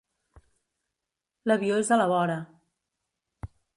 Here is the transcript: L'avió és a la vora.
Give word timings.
L'avió 1.51 1.77
és 1.83 1.91
a 1.97 1.99
la 2.03 2.07
vora. 2.13 2.39